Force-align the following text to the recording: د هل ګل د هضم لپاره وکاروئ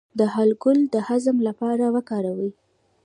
د 0.19 0.21
هل 0.33 0.49
ګل 0.63 0.79
د 0.93 0.95
هضم 1.07 1.37
لپاره 1.47 1.85
وکاروئ 1.95 2.51